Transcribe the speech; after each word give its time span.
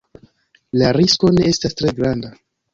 La 0.83 0.89
risko 0.97 1.31
ne 1.37 1.47
estas 1.53 1.81
tre 1.83 1.95
granda. 2.03 2.37